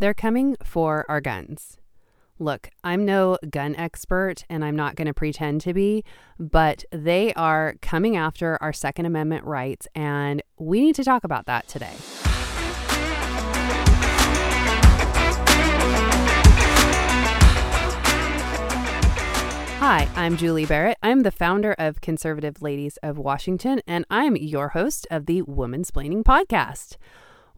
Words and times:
They're 0.00 0.14
coming 0.14 0.56
for 0.62 1.04
our 1.08 1.20
guns. 1.20 1.76
Look, 2.38 2.70
I'm 2.84 3.04
no 3.04 3.36
gun 3.50 3.74
expert 3.74 4.44
and 4.48 4.64
I'm 4.64 4.76
not 4.76 4.94
going 4.94 5.08
to 5.08 5.12
pretend 5.12 5.60
to 5.62 5.74
be, 5.74 6.04
but 6.38 6.84
they 6.92 7.34
are 7.34 7.74
coming 7.82 8.16
after 8.16 8.62
our 8.62 8.72
Second 8.72 9.06
Amendment 9.06 9.44
rights, 9.44 9.88
and 9.96 10.40
we 10.56 10.80
need 10.82 10.94
to 10.94 11.02
talk 11.02 11.24
about 11.24 11.46
that 11.46 11.66
today. 11.66 11.94
Hi, 19.80 20.08
I'm 20.14 20.36
Julie 20.36 20.66
Barrett. 20.66 20.98
I'm 21.02 21.24
the 21.24 21.32
founder 21.32 21.74
of 21.76 22.00
Conservative 22.00 22.62
Ladies 22.62 22.98
of 23.02 23.18
Washington, 23.18 23.80
and 23.84 24.04
I'm 24.08 24.36
your 24.36 24.68
host 24.68 25.08
of 25.10 25.26
the 25.26 25.42
Woman's 25.42 25.90
Planning 25.90 26.22
Podcast. 26.22 26.98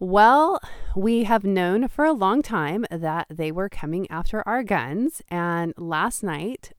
Well, 0.03 0.59
we 0.95 1.25
have 1.25 1.43
known 1.43 1.87
for 1.87 2.05
a 2.05 2.11
long 2.11 2.41
time 2.41 2.87
that 2.89 3.27
they 3.29 3.51
were 3.51 3.69
coming 3.69 4.09
after 4.09 4.41
our 4.47 4.63
guns. 4.63 5.21
And 5.29 5.75
last 5.77 6.23
night, 6.23 6.71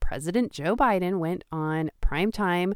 President 0.00 0.50
Joe 0.50 0.74
Biden 0.74 1.20
went 1.20 1.44
on 1.52 1.92
prime 2.00 2.32
time 2.32 2.74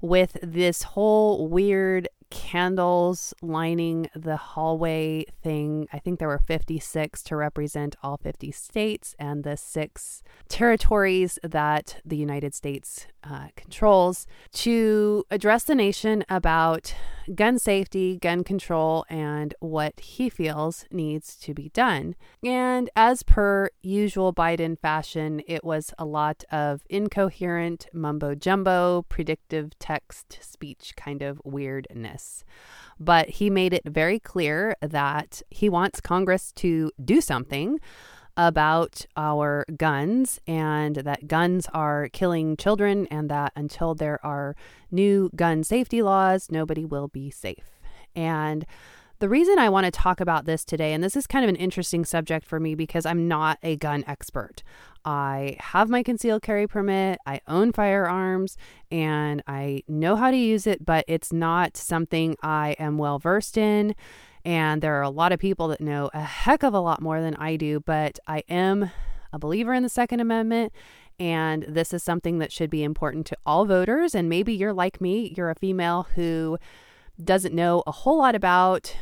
with 0.00 0.36
this 0.42 0.82
whole 0.82 1.48
weird 1.48 2.08
candles 2.30 3.34
lining 3.42 4.08
the 4.14 4.36
hallway 4.36 5.24
thing. 5.42 5.88
I 5.92 5.98
think 5.98 6.18
there 6.18 6.28
were 6.28 6.38
56 6.38 7.22
to 7.24 7.36
represent 7.36 7.96
all 8.02 8.16
50 8.16 8.52
states 8.52 9.14
and 9.18 9.44
the 9.44 9.56
six 9.56 10.22
territories 10.48 11.38
that 11.42 12.00
the 12.04 12.16
United 12.16 12.54
States 12.54 13.06
uh, 13.22 13.48
controls 13.56 14.26
to 14.52 15.24
address 15.30 15.64
the 15.64 15.74
nation 15.74 16.24
about 16.28 16.94
gun 17.34 17.58
safety, 17.58 18.16
gun 18.16 18.42
control, 18.42 19.04
and 19.08 19.54
what 19.60 20.00
he 20.00 20.28
feels 20.28 20.84
needs 20.90 21.36
to 21.36 21.54
be 21.54 21.68
done. 21.70 22.16
And 22.42 22.90
as 22.96 23.22
per 23.22 23.70
usual 23.82 24.32
Biden 24.32 24.78
fashion, 24.78 25.42
it 25.46 25.62
was 25.62 25.92
a 25.98 26.04
lot 26.04 26.44
of 26.50 26.82
incoherent 26.88 27.86
mumbo 27.92 28.34
jumbo, 28.34 29.02
predictive 29.08 29.78
text 29.90 30.38
speech 30.40 30.92
kind 30.96 31.20
of 31.20 31.40
weirdness. 31.44 32.44
But 32.98 33.28
he 33.38 33.50
made 33.50 33.72
it 33.72 33.82
very 33.84 34.20
clear 34.20 34.76
that 34.80 35.42
he 35.50 35.68
wants 35.68 36.00
Congress 36.00 36.52
to 36.62 36.92
do 37.04 37.20
something 37.20 37.80
about 38.36 39.04
our 39.16 39.64
guns 39.76 40.38
and 40.46 40.94
that 40.96 41.26
guns 41.26 41.66
are 41.74 42.08
killing 42.12 42.56
children, 42.56 43.08
and 43.10 43.28
that 43.28 43.52
until 43.56 43.94
there 43.94 44.24
are 44.24 44.54
new 44.90 45.28
gun 45.34 45.64
safety 45.64 46.00
laws, 46.02 46.48
nobody 46.50 46.84
will 46.84 47.08
be 47.08 47.28
safe. 47.28 47.80
And 48.14 48.64
the 49.20 49.28
reason 49.28 49.58
I 49.58 49.68
want 49.68 49.84
to 49.84 49.90
talk 49.90 50.18
about 50.18 50.46
this 50.46 50.64
today, 50.64 50.94
and 50.94 51.04
this 51.04 51.14
is 51.14 51.26
kind 51.26 51.44
of 51.44 51.50
an 51.50 51.56
interesting 51.56 52.06
subject 52.06 52.46
for 52.46 52.58
me 52.58 52.74
because 52.74 53.04
I'm 53.04 53.28
not 53.28 53.58
a 53.62 53.76
gun 53.76 54.02
expert. 54.06 54.62
I 55.04 55.58
have 55.60 55.90
my 55.90 56.02
concealed 56.02 56.40
carry 56.40 56.66
permit, 56.66 57.18
I 57.26 57.42
own 57.46 57.72
firearms, 57.72 58.56
and 58.90 59.42
I 59.46 59.82
know 59.86 60.16
how 60.16 60.30
to 60.30 60.36
use 60.36 60.66
it, 60.66 60.86
but 60.86 61.04
it's 61.06 61.34
not 61.34 61.76
something 61.76 62.34
I 62.42 62.76
am 62.78 62.96
well 62.96 63.18
versed 63.18 63.58
in. 63.58 63.94
And 64.42 64.80
there 64.80 64.94
are 64.94 65.02
a 65.02 65.10
lot 65.10 65.32
of 65.32 65.38
people 65.38 65.68
that 65.68 65.82
know 65.82 66.10
a 66.14 66.22
heck 66.22 66.62
of 66.62 66.72
a 66.72 66.80
lot 66.80 67.02
more 67.02 67.20
than 67.20 67.36
I 67.36 67.56
do, 67.56 67.80
but 67.80 68.18
I 68.26 68.42
am 68.48 68.90
a 69.34 69.38
believer 69.38 69.74
in 69.74 69.82
the 69.82 69.90
Second 69.90 70.20
Amendment. 70.20 70.72
And 71.18 71.64
this 71.64 71.92
is 71.92 72.02
something 72.02 72.38
that 72.38 72.52
should 72.52 72.70
be 72.70 72.82
important 72.82 73.26
to 73.26 73.36
all 73.44 73.66
voters. 73.66 74.14
And 74.14 74.30
maybe 74.30 74.54
you're 74.54 74.72
like 74.72 74.98
me, 74.98 75.34
you're 75.36 75.50
a 75.50 75.54
female 75.54 76.08
who 76.14 76.58
doesn't 77.24 77.54
know 77.54 77.82
a 77.86 77.92
whole 77.92 78.18
lot 78.18 78.34
about 78.34 78.94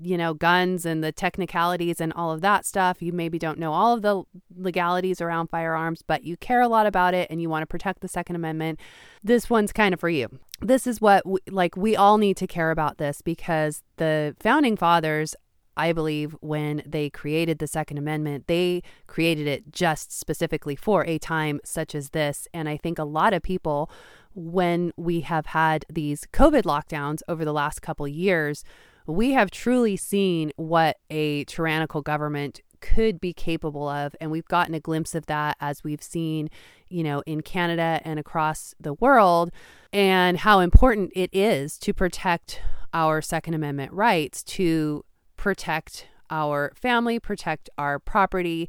you 0.00 0.16
know, 0.16 0.34
guns 0.34 0.84
and 0.84 1.02
the 1.02 1.12
technicalities 1.12 2.00
and 2.00 2.12
all 2.12 2.30
of 2.30 2.40
that 2.42 2.66
stuff. 2.66 3.00
You 3.00 3.12
maybe 3.12 3.38
don't 3.38 3.58
know 3.58 3.72
all 3.72 3.94
of 3.94 4.02
the 4.02 4.24
legalities 4.54 5.20
around 5.20 5.48
firearms, 5.48 6.02
but 6.02 6.24
you 6.24 6.36
care 6.36 6.60
a 6.60 6.68
lot 6.68 6.86
about 6.86 7.14
it 7.14 7.30
and 7.30 7.40
you 7.40 7.48
want 7.48 7.62
to 7.62 7.66
protect 7.66 8.00
the 8.00 8.08
Second 8.08 8.36
Amendment. 8.36 8.80
This 9.22 9.48
one's 9.48 9.72
kind 9.72 9.94
of 9.94 10.00
for 10.00 10.08
you. 10.08 10.28
This 10.60 10.86
is 10.86 11.00
what, 11.00 11.26
we, 11.26 11.38
like, 11.50 11.76
we 11.76 11.96
all 11.96 12.18
need 12.18 12.36
to 12.38 12.46
care 12.46 12.70
about 12.70 12.98
this 12.98 13.20
because 13.20 13.82
the 13.96 14.36
founding 14.40 14.76
fathers, 14.76 15.34
I 15.76 15.92
believe, 15.92 16.36
when 16.40 16.82
they 16.86 17.10
created 17.10 17.58
the 17.58 17.66
Second 17.66 17.98
Amendment, 17.98 18.46
they 18.46 18.82
created 19.06 19.46
it 19.46 19.72
just 19.72 20.12
specifically 20.12 20.76
for 20.76 21.04
a 21.04 21.18
time 21.18 21.60
such 21.64 21.94
as 21.94 22.10
this. 22.10 22.48
And 22.54 22.68
I 22.68 22.76
think 22.76 22.98
a 22.98 23.04
lot 23.04 23.34
of 23.34 23.42
people, 23.42 23.90
when 24.34 24.92
we 24.96 25.20
have 25.20 25.46
had 25.46 25.84
these 25.90 26.26
COVID 26.32 26.62
lockdowns 26.62 27.20
over 27.28 27.44
the 27.44 27.52
last 27.52 27.82
couple 27.82 28.08
years, 28.08 28.64
we 29.06 29.32
have 29.32 29.50
truly 29.50 29.96
seen 29.96 30.52
what 30.56 30.96
a 31.10 31.44
tyrannical 31.44 32.02
government 32.02 32.60
could 32.80 33.20
be 33.20 33.32
capable 33.32 33.88
of 33.88 34.14
and 34.20 34.30
we've 34.30 34.48
gotten 34.48 34.74
a 34.74 34.80
glimpse 34.80 35.14
of 35.14 35.26
that 35.26 35.56
as 35.60 35.82
we've 35.82 36.02
seen 36.02 36.50
you 36.88 37.02
know 37.02 37.22
in 37.26 37.40
Canada 37.40 38.00
and 38.04 38.18
across 38.18 38.74
the 38.78 38.94
world 38.94 39.50
and 39.92 40.38
how 40.38 40.60
important 40.60 41.10
it 41.14 41.30
is 41.32 41.78
to 41.78 41.94
protect 41.94 42.60
our 42.92 43.20
second 43.22 43.54
amendment 43.54 43.92
rights 43.92 44.42
to 44.42 45.04
protect 45.36 46.06
our 46.30 46.72
family 46.74 47.18
protect 47.18 47.70
our 47.78 47.98
property. 47.98 48.68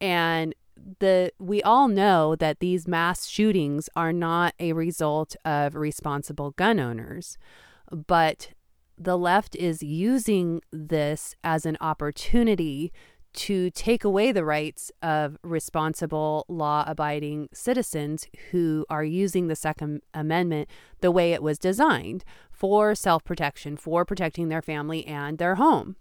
And 0.00 0.54
the 0.98 1.32
we 1.38 1.62
all 1.62 1.88
know 1.88 2.36
that 2.36 2.60
these 2.60 2.86
mass 2.86 3.26
shootings 3.26 3.88
are 3.96 4.12
not 4.12 4.54
a 4.60 4.74
result 4.74 5.34
of 5.44 5.74
responsible 5.74 6.50
gun 6.50 6.78
owners 6.78 7.38
but 7.90 8.50
the 8.98 9.16
left 9.16 9.56
is 9.56 9.82
using 9.82 10.60
this 10.72 11.34
as 11.42 11.64
an 11.64 11.78
opportunity 11.80 12.92
to 13.36 13.70
take 13.70 14.04
away 14.04 14.32
the 14.32 14.44
rights 14.44 14.90
of 15.02 15.36
responsible, 15.42 16.44
law 16.48 16.84
abiding 16.86 17.48
citizens 17.52 18.26
who 18.50 18.84
are 18.90 19.04
using 19.04 19.46
the 19.46 19.56
Second 19.56 20.02
Amendment 20.12 20.68
the 21.00 21.10
way 21.10 21.32
it 21.32 21.42
was 21.42 21.58
designed 21.58 22.24
for 22.50 22.94
self 22.94 23.24
protection, 23.24 23.76
for 23.76 24.04
protecting 24.04 24.48
their 24.48 24.62
family 24.62 25.06
and 25.06 25.38
their 25.38 25.56
home. 25.56 25.96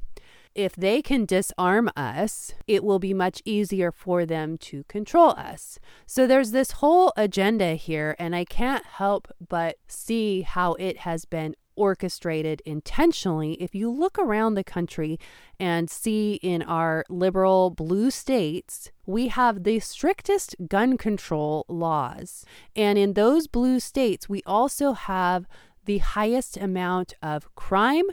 If 0.55 0.73
they 0.73 1.01
can 1.01 1.25
disarm 1.25 1.91
us, 1.97 2.53
it 2.65 2.81
will 2.81 2.99
be 2.99 3.13
much 3.13 3.41
easier 3.43 3.91
for 3.91 4.25
them 4.25 4.57
to 4.59 4.85
control 4.85 5.31
us. 5.31 5.79
So 6.05 6.25
there's 6.25 6.51
this 6.51 6.71
whole 6.71 7.11
agenda 7.17 7.73
here, 7.73 8.15
and 8.17 8.33
I 8.33 8.45
can't 8.45 8.85
help 8.85 9.27
but 9.49 9.75
see 9.89 10.43
how 10.43 10.75
it 10.75 10.99
has 10.99 11.25
been 11.25 11.55
orchestrated 11.75 12.61
intentionally. 12.65 13.53
If 13.53 13.75
you 13.75 13.89
look 13.89 14.17
around 14.17 14.53
the 14.53 14.63
country 14.63 15.19
and 15.59 15.89
see 15.89 16.35
in 16.35 16.61
our 16.61 17.05
liberal 17.09 17.69
blue 17.69 18.11
states, 18.11 18.91
we 19.05 19.27
have 19.29 19.63
the 19.63 19.79
strictest 19.79 20.55
gun 20.67 20.97
control 20.97 21.65
laws. 21.67 22.45
And 22.75 22.97
in 22.97 23.13
those 23.13 23.47
blue 23.47 23.79
states, 23.79 24.27
we 24.29 24.41
also 24.45 24.93
have 24.93 25.47
the 25.85 25.99
highest 25.99 26.57
amount 26.57 27.13
of 27.21 27.53
crime 27.55 28.05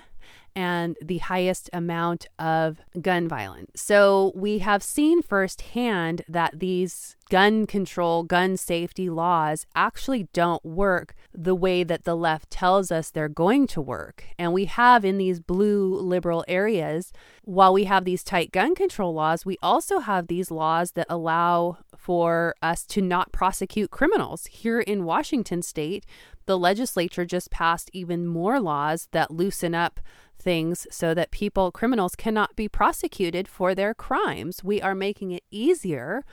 and 0.54 0.96
the 1.02 1.18
highest 1.18 1.70
amount 1.72 2.26
of 2.38 2.80
gun 3.00 3.26
violence. 3.26 3.70
So 3.80 4.32
we 4.34 4.58
have 4.58 4.82
seen 4.82 5.22
firsthand 5.22 6.22
that 6.28 6.58
these 6.58 7.16
gun 7.32 7.66
control, 7.66 8.24
gun 8.24 8.58
safety 8.58 9.08
laws 9.08 9.64
actually 9.74 10.28
don't 10.34 10.62
work 10.62 11.14
the 11.32 11.54
way 11.54 11.82
that 11.82 12.04
the 12.04 12.14
left 12.14 12.50
tells 12.50 12.92
us 12.92 13.08
they're 13.08 13.26
going 13.26 13.66
to 13.66 13.80
work. 13.80 14.24
And 14.38 14.52
we 14.52 14.66
have 14.66 15.02
in 15.02 15.16
these 15.16 15.40
blue 15.40 15.98
liberal 15.98 16.44
areas, 16.46 17.10
while 17.42 17.72
we 17.72 17.84
have 17.84 18.04
these 18.04 18.22
tight 18.22 18.52
gun 18.52 18.74
control 18.74 19.14
laws, 19.14 19.46
we 19.46 19.56
also 19.62 20.00
have 20.00 20.26
these 20.26 20.50
laws 20.50 20.90
that 20.90 21.06
allow 21.08 21.78
for 21.96 22.54
us 22.60 22.84
to 22.88 23.00
not 23.00 23.32
prosecute 23.32 23.90
criminals. 23.90 24.44
Here 24.48 24.80
in 24.80 25.06
Washington 25.06 25.62
state, 25.62 26.04
the 26.44 26.58
legislature 26.58 27.24
just 27.24 27.50
passed 27.50 27.88
even 27.94 28.26
more 28.26 28.60
laws 28.60 29.08
that 29.12 29.30
loosen 29.30 29.74
up 29.74 30.00
things 30.38 30.86
so 30.90 31.14
that 31.14 31.30
people, 31.30 31.72
criminals, 31.72 32.14
cannot 32.14 32.56
be 32.56 32.68
prosecuted 32.68 33.48
for 33.48 33.74
their 33.74 33.94
crimes. 33.94 34.62
We 34.62 34.82
are 34.82 34.94
making 34.94 35.30
it 35.30 35.44
easier 35.50 36.24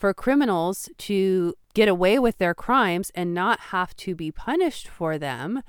for 0.00 0.14
criminals 0.14 0.88
to 0.96 1.54
get 1.74 1.86
away 1.88 2.18
with 2.18 2.38
their 2.38 2.54
crimes 2.54 3.12
and 3.14 3.34
not 3.34 3.60
have 3.60 3.94
to 3.94 4.14
be 4.14 4.32
punished 4.32 4.88
for 4.88 5.18
them. 5.18 5.62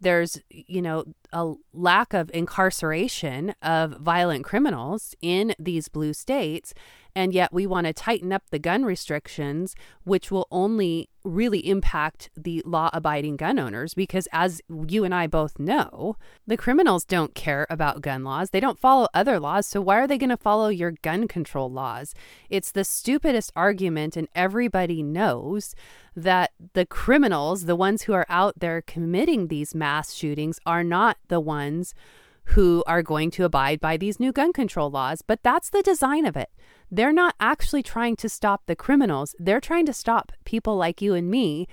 There's, 0.00 0.40
you 0.50 0.80
know, 0.82 1.06
a 1.32 1.54
lack 1.72 2.12
of 2.14 2.30
incarceration 2.32 3.54
of 3.62 3.92
violent 3.92 4.44
criminals 4.44 5.14
in 5.20 5.54
these 5.58 5.88
blue 5.88 6.12
states. 6.12 6.74
And 7.14 7.32
yet 7.32 7.52
we 7.52 7.66
want 7.66 7.86
to 7.86 7.92
tighten 7.92 8.32
up 8.32 8.44
the 8.50 8.58
gun 8.58 8.84
restrictions, 8.84 9.74
which 10.04 10.30
will 10.30 10.46
only 10.50 11.08
really 11.24 11.66
impact 11.68 12.30
the 12.36 12.62
law 12.64 12.90
abiding 12.92 13.36
gun 13.36 13.58
owners 13.58 13.94
because, 13.94 14.28
as 14.32 14.60
you 14.88 15.04
and 15.04 15.14
I 15.14 15.26
both 15.26 15.58
know, 15.58 16.16
the 16.46 16.56
criminals 16.56 17.04
don't 17.04 17.34
care 17.34 17.66
about 17.68 18.02
gun 18.02 18.24
laws. 18.24 18.50
They 18.50 18.60
don't 18.60 18.78
follow 18.78 19.08
other 19.12 19.38
laws. 19.38 19.66
So, 19.66 19.80
why 19.80 19.98
are 19.98 20.06
they 20.06 20.18
going 20.18 20.30
to 20.30 20.36
follow 20.36 20.68
your 20.68 20.92
gun 21.02 21.28
control 21.28 21.70
laws? 21.70 22.14
It's 22.48 22.72
the 22.72 22.84
stupidest 22.84 23.52
argument, 23.54 24.16
and 24.16 24.28
everybody 24.34 25.02
knows 25.02 25.74
that 26.16 26.52
the 26.72 26.86
criminals, 26.86 27.64
the 27.64 27.76
ones 27.76 28.02
who 28.02 28.12
are 28.12 28.26
out 28.28 28.60
there 28.60 28.82
committing 28.82 29.48
these 29.48 29.74
mass 29.74 30.14
shootings, 30.14 30.58
are 30.66 30.84
not 30.84 31.18
the 31.28 31.40
ones 31.40 31.94
who 32.52 32.82
are 32.86 33.02
going 33.02 33.30
to 33.32 33.44
abide 33.44 33.80
by 33.80 33.96
these 33.96 34.18
new 34.18 34.32
gun 34.32 34.52
control 34.52 34.90
laws, 34.90 35.22
but 35.22 35.42
that's 35.42 35.68
the 35.68 35.82
design 35.82 36.24
of 36.24 36.36
it. 36.36 36.50
They're 36.90 37.12
not 37.12 37.34
actually 37.38 37.82
trying 37.82 38.16
to 38.16 38.28
stop 38.28 38.62
the 38.66 38.76
criminals, 38.76 39.34
they're 39.38 39.60
trying 39.60 39.86
to 39.86 39.92
stop 39.92 40.32
people 40.44 40.76
like 40.76 41.02
you 41.02 41.14
and 41.14 41.30
me 41.30 41.68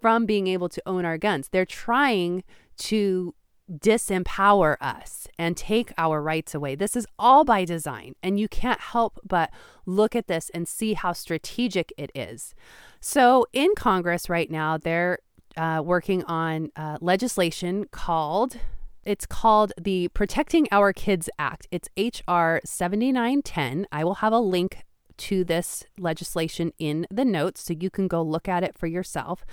from 0.00 0.26
being 0.26 0.46
able 0.46 0.68
to 0.68 0.82
own 0.84 1.04
our 1.04 1.18
guns. 1.18 1.48
They're 1.48 1.64
trying 1.64 2.42
to 2.78 3.34
disempower 3.72 4.76
us 4.80 5.26
and 5.38 5.56
take 5.56 5.92
our 5.98 6.22
rights 6.22 6.54
away. 6.54 6.74
This 6.74 6.96
is 6.96 7.06
all 7.18 7.44
by 7.44 7.64
design, 7.64 8.14
and 8.22 8.38
you 8.38 8.48
can't 8.48 8.80
help 8.80 9.20
but 9.24 9.50
look 9.84 10.16
at 10.16 10.26
this 10.26 10.50
and 10.50 10.66
see 10.66 10.94
how 10.94 11.12
strategic 11.12 11.92
it 11.96 12.10
is. 12.14 12.54
So, 13.00 13.46
in 13.52 13.74
Congress 13.76 14.28
right 14.28 14.50
now, 14.50 14.76
they're 14.76 15.18
uh, 15.56 15.82
working 15.84 16.24
on 16.24 16.70
uh, 16.76 16.98
legislation 17.00 17.86
called 17.90 18.58
it's 19.06 19.24
called 19.24 19.72
the 19.80 20.08
Protecting 20.08 20.66
Our 20.72 20.92
Kids 20.92 21.30
Act. 21.38 21.68
It's 21.70 21.88
HR 21.96 22.58
7910. 22.64 23.86
I 23.92 24.02
will 24.02 24.16
have 24.16 24.32
a 24.32 24.40
link 24.40 24.82
to 25.18 25.44
this 25.44 25.84
legislation 25.96 26.72
in 26.78 27.06
the 27.10 27.24
notes 27.24 27.62
so 27.62 27.74
you 27.78 27.88
can 27.88 28.08
go 28.08 28.20
look 28.20 28.48
at 28.48 28.64
it 28.64 28.76
for 28.76 28.86
yourself. 28.88 29.46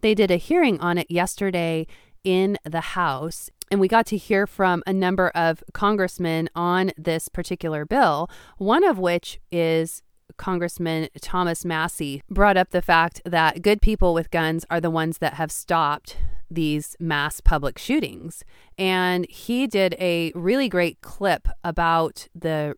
They 0.00 0.14
did 0.14 0.30
a 0.30 0.36
hearing 0.36 0.80
on 0.80 0.96
it 0.96 1.10
yesterday 1.10 1.86
in 2.22 2.56
the 2.64 2.80
House, 2.80 3.50
and 3.70 3.80
we 3.80 3.88
got 3.88 4.06
to 4.06 4.16
hear 4.16 4.46
from 4.46 4.82
a 4.86 4.92
number 4.92 5.30
of 5.30 5.64
congressmen 5.72 6.48
on 6.54 6.92
this 6.96 7.28
particular 7.28 7.84
bill, 7.84 8.30
one 8.58 8.84
of 8.84 8.98
which 8.98 9.40
is 9.50 10.02
Congressman 10.36 11.08
Thomas 11.20 11.64
Massie 11.64 12.22
brought 12.30 12.56
up 12.56 12.70
the 12.70 12.80
fact 12.80 13.20
that 13.24 13.62
good 13.62 13.82
people 13.82 14.14
with 14.14 14.30
guns 14.30 14.64
are 14.70 14.80
the 14.80 14.90
ones 14.90 15.18
that 15.18 15.34
have 15.34 15.50
stopped 15.50 16.16
these 16.50 16.96
mass 16.98 17.40
public 17.40 17.78
shootings. 17.78 18.44
And 18.76 19.28
he 19.30 19.66
did 19.66 19.94
a 19.98 20.32
really 20.34 20.68
great 20.68 21.00
clip 21.00 21.48
about 21.64 22.28
the 22.34 22.74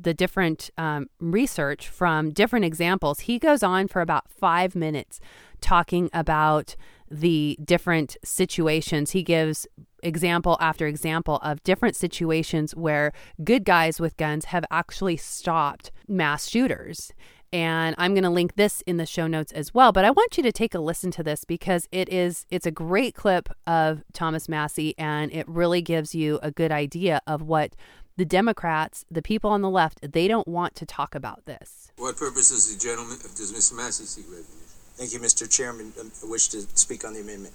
the 0.00 0.14
different 0.14 0.70
um, 0.76 1.06
research 1.20 1.88
from 1.88 2.30
different 2.30 2.64
examples. 2.64 3.20
He 3.20 3.38
goes 3.38 3.62
on 3.62 3.86
for 3.86 4.00
about 4.00 4.28
five 4.28 4.74
minutes 4.74 5.20
talking 5.60 6.10
about 6.12 6.74
the 7.10 7.58
different 7.62 8.16
situations. 8.24 9.12
He 9.12 9.22
gives 9.22 9.66
example 10.02 10.56
after 10.60 10.86
example 10.86 11.36
of 11.42 11.62
different 11.62 11.94
situations 11.94 12.74
where 12.74 13.12
good 13.44 13.64
guys 13.64 14.00
with 14.00 14.16
guns 14.16 14.46
have 14.46 14.64
actually 14.70 15.16
stopped 15.16 15.92
mass 16.08 16.48
shooters. 16.48 17.12
And 17.52 17.94
I'm 17.98 18.14
going 18.14 18.24
to 18.24 18.30
link 18.30 18.54
this 18.56 18.82
in 18.86 18.96
the 18.96 19.06
show 19.06 19.26
notes 19.26 19.52
as 19.52 19.74
well. 19.74 19.92
But 19.92 20.04
I 20.04 20.10
want 20.10 20.36
you 20.36 20.42
to 20.42 20.52
take 20.52 20.74
a 20.74 20.78
listen 20.78 21.10
to 21.12 21.22
this 21.22 21.44
because 21.44 21.88
it 21.92 22.08
is 22.08 22.46
it's 22.50 22.66
a 22.66 22.70
great 22.70 23.14
clip 23.14 23.48
of 23.66 24.02
Thomas 24.12 24.48
Massie 24.48 24.94
and 24.96 25.32
it 25.32 25.46
really 25.48 25.82
gives 25.82 26.14
you 26.14 26.38
a 26.42 26.50
good 26.50 26.72
idea 26.72 27.20
of 27.26 27.42
what 27.42 27.74
the 28.16 28.24
Democrats, 28.24 29.04
the 29.10 29.22
people 29.22 29.50
on 29.50 29.62
the 29.62 29.70
left, 29.70 30.00
they 30.12 30.28
don't 30.28 30.46
want 30.46 30.74
to 30.76 30.86
talk 30.86 31.14
about 31.14 31.44
this. 31.46 31.90
What 31.96 32.16
purpose 32.16 32.50
does 32.50 32.72
the 32.72 32.78
gentleman, 32.78 33.18
does 33.36 33.52
Mr. 33.52 33.76
Massie 33.76 34.04
seek 34.04 34.26
recognition? 34.26 34.58
Thank 34.94 35.12
you, 35.14 35.20
Mr. 35.20 35.50
Chairman. 35.50 35.92
Um, 35.98 36.12
I 36.22 36.28
wish 36.28 36.48
to 36.48 36.60
speak 36.74 37.04
on 37.04 37.14
the 37.14 37.20
amendment. 37.20 37.54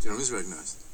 Gentleman 0.00 0.22
is 0.22 0.30
recognized. 0.30 0.89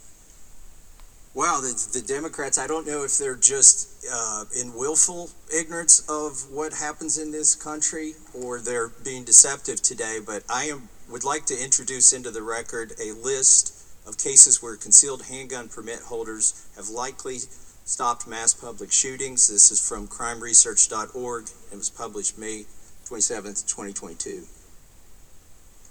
Wow, 1.36 1.60
the, 1.60 1.76
the 1.92 2.00
Democrats, 2.00 2.56
I 2.56 2.66
don't 2.66 2.86
know 2.86 3.04
if 3.04 3.18
they're 3.18 3.36
just 3.36 4.06
uh, 4.10 4.44
in 4.58 4.72
willful 4.72 5.28
ignorance 5.54 6.00
of 6.08 6.50
what 6.50 6.72
happens 6.72 7.18
in 7.18 7.30
this 7.30 7.54
country 7.54 8.14
or 8.32 8.58
they're 8.58 8.88
being 9.04 9.22
deceptive 9.22 9.82
today, 9.82 10.18
but 10.24 10.44
I 10.48 10.64
am, 10.64 10.88
would 11.10 11.24
like 11.24 11.44
to 11.46 11.62
introduce 11.62 12.14
into 12.14 12.30
the 12.30 12.40
record 12.40 12.94
a 12.98 13.12
list 13.12 13.74
of 14.08 14.16
cases 14.16 14.62
where 14.62 14.76
concealed 14.76 15.26
handgun 15.26 15.68
permit 15.68 15.98
holders 15.98 16.66
have 16.74 16.88
likely 16.88 17.36
stopped 17.84 18.26
mass 18.26 18.54
public 18.54 18.90
shootings. 18.90 19.48
This 19.48 19.70
is 19.70 19.86
from 19.86 20.08
crimeresearch.org 20.08 21.50
and 21.70 21.78
was 21.78 21.90
published 21.90 22.38
May 22.38 22.64
27th, 23.04 23.68
2022. 23.68 24.44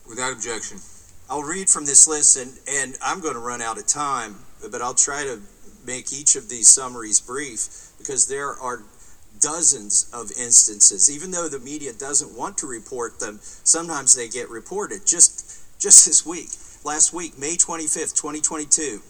Without 0.09 0.33
objection. 0.33 0.79
I'll 1.27 1.43
read 1.43 1.69
from 1.69 1.85
this 1.85 2.07
list, 2.07 2.37
and, 2.37 2.53
and 2.69 2.97
I'm 3.03 3.19
going 3.19 3.33
to 3.33 3.39
run 3.39 3.61
out 3.61 3.79
of 3.79 3.87
time, 3.87 4.35
but 4.71 4.81
I'll 4.81 4.93
try 4.93 5.23
to 5.23 5.39
make 5.85 6.13
each 6.13 6.35
of 6.35 6.49
these 6.49 6.69
summaries 6.69 7.19
brief 7.19 7.67
because 7.97 8.27
there 8.27 8.49
are 8.49 8.83
dozens 9.39 10.07
of 10.13 10.31
instances. 10.39 11.09
Even 11.09 11.31
though 11.31 11.49
the 11.49 11.59
media 11.59 11.93
doesn't 11.93 12.37
want 12.37 12.59
to 12.59 12.67
report 12.67 13.19
them, 13.19 13.39
sometimes 13.41 14.15
they 14.15 14.27
get 14.27 14.49
reported. 14.49 15.05
Just, 15.05 15.79
just 15.79 16.05
this 16.05 16.25
week, 16.25 16.49
last 16.83 17.11
week, 17.11 17.39
May 17.39 17.55
25th, 17.55 18.15
2022, 18.15 19.01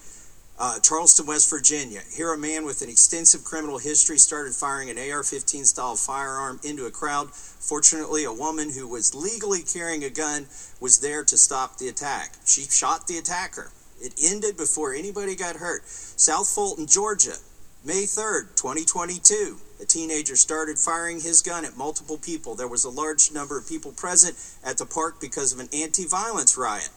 uh, 0.58 0.80
Charleston, 0.80 1.26
West 1.26 1.50
Virginia. 1.50 2.02
Here, 2.16 2.34
a 2.34 2.38
man 2.38 2.66
with 2.66 2.82
an 2.82 2.90
extensive 2.90 3.44
criminal 3.44 3.78
history 3.78 4.18
started 4.18 4.54
firing 4.54 4.90
an 4.90 4.98
AR 4.98 5.24
15 5.24 5.66
style 5.66 5.96
firearm 5.96 6.60
into 6.64 6.86
a 6.86 6.92
crowd. 6.92 7.32
Fortunately, 7.34 8.24
a 8.24 8.32
woman 8.32 8.72
who 8.72 8.88
was 8.88 9.14
legally 9.14 9.62
carrying 9.62 10.04
a 10.04 10.10
gun 10.10 10.48
was 10.80 11.00
there 11.00 11.24
to 11.26 11.38
stop 11.38 11.78
the 11.78 11.90
attack. 11.90 12.36
She 12.46 12.64
shot 12.64 13.08
the 13.08 13.18
attacker. 13.18 13.72
It 14.00 14.14
ended 14.24 14.58
before 14.58 14.94
anybody 14.94 15.36
got 15.36 15.58
hurt. 15.58 15.88
South 15.88 16.50
Fulton, 16.50 16.88
Georgia, 16.88 17.36
May 17.84 18.04
3rd, 18.04 18.56
2022. 18.56 19.58
A 19.82 19.86
teenager 19.86 20.36
started 20.36 20.80
firing 20.80 21.20
his 21.20 21.42
gun 21.42 21.66
at 21.66 21.78
multiple 21.78 22.18
people. 22.18 22.56
There 22.56 22.68
was 22.68 22.86
a 22.86 22.90
large 22.90 23.32
number 23.32 23.58
of 23.58 23.68
people 23.68 23.92
present 23.92 24.36
at 24.64 24.78
the 24.78 24.86
park 24.86 25.20
because 25.20 25.54
of 25.54 25.60
an 25.60 25.70
anti 25.74 26.06
violence 26.06 26.58
riot. 26.58 26.90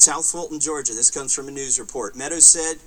South 0.00 0.30
Fulton, 0.30 0.60
Georgia. 0.60 0.92
This 0.92 1.10
comes 1.10 1.34
from 1.34 1.48
a 1.48 1.50
news 1.50 1.78
report. 1.78 2.16
Meadows 2.16 2.46
said 2.46 2.78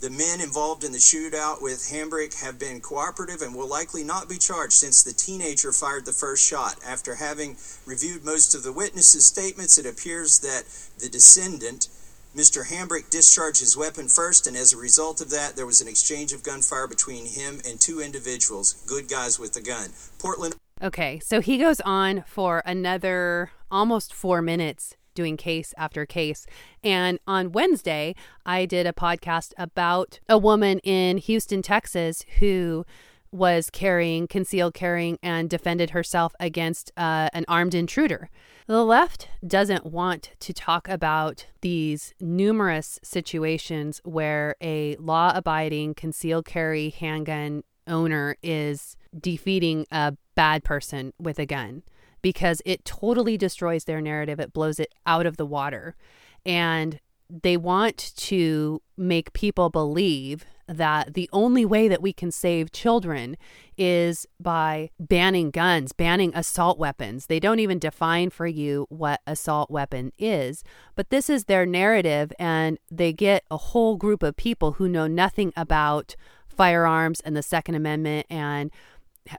the 0.00 0.08
men 0.08 0.40
involved 0.40 0.82
in 0.82 0.92
the 0.92 0.98
shootout 0.98 1.60
with 1.60 1.90
Hambrick 1.92 2.40
have 2.42 2.58
been 2.58 2.80
cooperative 2.80 3.42
and 3.42 3.54
will 3.54 3.68
likely 3.68 4.02
not 4.02 4.30
be 4.30 4.38
charged 4.38 4.72
since 4.72 5.02
the 5.02 5.12
teenager 5.12 5.72
fired 5.72 6.06
the 6.06 6.12
first 6.12 6.46
shot. 6.46 6.76
After 6.86 7.16
having 7.16 7.58
reviewed 7.84 8.24
most 8.24 8.54
of 8.54 8.62
the 8.62 8.72
witnesses' 8.72 9.26
statements, 9.26 9.76
it 9.76 9.84
appears 9.84 10.38
that 10.38 10.64
the 10.98 11.10
descendant, 11.10 11.88
Mr. 12.34 12.66
Hambrick, 12.66 13.10
discharged 13.10 13.60
his 13.60 13.76
weapon 13.76 14.08
first, 14.08 14.46
and 14.46 14.56
as 14.56 14.72
a 14.72 14.78
result 14.78 15.20
of 15.20 15.28
that, 15.30 15.54
there 15.54 15.66
was 15.66 15.82
an 15.82 15.88
exchange 15.88 16.32
of 16.32 16.42
gunfire 16.42 16.86
between 16.86 17.26
him 17.26 17.60
and 17.68 17.78
two 17.78 18.00
individuals, 18.00 18.82
good 18.86 19.06
guys 19.06 19.38
with 19.38 19.54
a 19.56 19.60
gun. 19.60 19.90
Portland. 20.18 20.56
Okay, 20.82 21.18
so 21.18 21.42
he 21.42 21.58
goes 21.58 21.82
on 21.82 22.24
for 22.26 22.62
another 22.64 23.50
almost 23.70 24.14
four 24.14 24.40
minutes 24.40 24.96
doing 25.14 25.36
case 25.36 25.74
after 25.76 26.06
case. 26.06 26.46
And 26.82 27.18
on 27.26 27.52
Wednesday, 27.52 28.14
I 28.44 28.66
did 28.66 28.86
a 28.86 28.92
podcast 28.92 29.52
about 29.58 30.20
a 30.28 30.38
woman 30.38 30.78
in 30.80 31.18
Houston, 31.18 31.62
Texas, 31.62 32.24
who 32.38 32.84
was 33.32 33.70
carrying, 33.70 34.26
concealed 34.26 34.74
carrying, 34.74 35.18
and 35.22 35.48
defended 35.48 35.90
herself 35.90 36.34
against 36.40 36.90
uh, 36.96 37.28
an 37.32 37.44
armed 37.46 37.74
intruder. 37.74 38.28
The 38.66 38.84
left 38.84 39.28
doesn't 39.46 39.86
want 39.86 40.32
to 40.40 40.52
talk 40.52 40.88
about 40.88 41.46
these 41.60 42.14
numerous 42.20 42.98
situations 43.02 44.00
where 44.04 44.56
a 44.60 44.96
law 44.96 45.32
abiding 45.34 45.94
concealed 45.94 46.44
carry 46.44 46.90
handgun 46.90 47.62
owner 47.86 48.36
is 48.42 48.96
defeating 49.18 49.86
a 49.90 50.16
bad 50.34 50.62
person 50.62 51.12
with 51.18 51.38
a 51.38 51.46
gun 51.46 51.82
because 52.22 52.62
it 52.64 52.84
totally 52.84 53.36
destroys 53.36 53.84
their 53.84 54.00
narrative. 54.00 54.40
It 54.40 54.52
blows 54.52 54.78
it 54.78 54.92
out 55.06 55.26
of 55.26 55.36
the 55.36 55.46
water. 55.46 55.96
And 56.44 57.00
they 57.28 57.56
want 57.56 58.12
to 58.16 58.82
make 58.96 59.32
people 59.32 59.70
believe 59.70 60.44
that 60.66 61.14
the 61.14 61.28
only 61.32 61.64
way 61.64 61.88
that 61.88 62.02
we 62.02 62.12
can 62.12 62.30
save 62.30 62.70
children 62.70 63.36
is 63.76 64.26
by 64.38 64.90
banning 65.00 65.50
guns, 65.50 65.92
banning 65.92 66.32
assault 66.34 66.78
weapons. 66.78 67.26
They 67.26 67.40
don't 67.40 67.58
even 67.58 67.78
define 67.78 68.30
for 68.30 68.46
you 68.46 68.86
what 68.88 69.20
assault 69.26 69.70
weapon 69.70 70.12
is, 70.16 70.62
but 70.94 71.10
this 71.10 71.28
is 71.28 71.44
their 71.44 71.66
narrative, 71.66 72.32
and 72.38 72.78
they 72.90 73.12
get 73.12 73.44
a 73.50 73.56
whole 73.56 73.96
group 73.96 74.22
of 74.22 74.36
people 74.36 74.72
who 74.72 74.88
know 74.88 75.08
nothing 75.08 75.52
about 75.56 76.14
firearms 76.46 77.20
and 77.20 77.36
the 77.36 77.42
Second 77.42 77.74
Amendment 77.74 78.26
and 78.30 78.70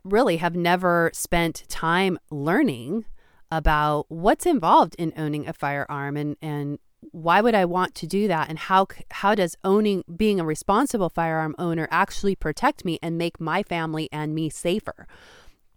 really 0.03 0.37
have 0.37 0.55
never 0.55 1.11
spent 1.13 1.63
time 1.67 2.17
learning 2.29 3.05
about 3.51 4.05
what's 4.09 4.45
involved 4.45 4.95
in 4.97 5.13
owning 5.17 5.47
a 5.47 5.53
firearm 5.53 6.15
and 6.15 6.37
and 6.41 6.79
why 7.11 7.41
would 7.41 7.55
I 7.55 7.65
want 7.65 7.95
to 7.95 8.07
do 8.07 8.27
that? 8.27 8.49
And 8.49 8.59
how 8.59 8.87
how 9.09 9.35
does 9.35 9.57
owning 9.63 10.03
being 10.15 10.39
a 10.39 10.45
responsible 10.45 11.09
firearm 11.09 11.55
owner 11.57 11.87
actually 11.91 12.35
protect 12.35 12.85
me 12.85 12.99
and 13.01 13.17
make 13.17 13.39
my 13.39 13.63
family 13.63 14.07
and 14.11 14.35
me 14.35 14.49
safer? 14.49 15.07